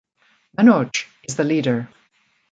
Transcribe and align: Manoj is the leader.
Manoj 0.57 1.05
is 1.25 1.35
the 1.35 1.43
leader. 1.43 1.87